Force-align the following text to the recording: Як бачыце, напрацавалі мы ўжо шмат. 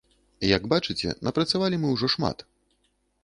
Як 0.57 0.63
бачыце, 0.71 1.09
напрацавалі 1.27 1.79
мы 1.83 1.93
ўжо 1.97 2.09
шмат. 2.17 2.37